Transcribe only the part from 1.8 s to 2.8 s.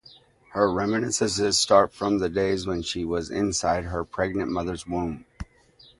from the days